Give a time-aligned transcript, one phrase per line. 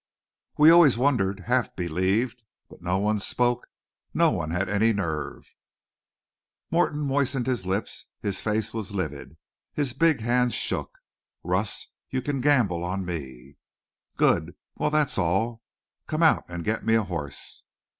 [0.57, 2.43] We always wondered half believed.
[2.67, 3.67] But no one spoke
[4.15, 5.53] no one had any nerve."
[6.71, 9.37] Morton moistened his lips; his face was livid;
[9.73, 10.97] his big hands shook.
[11.43, 13.57] "Russ, you can gamble on me."
[14.17, 14.55] "Good.
[14.75, 15.61] Well, that's all.
[16.07, 17.61] Come out and get me a horse."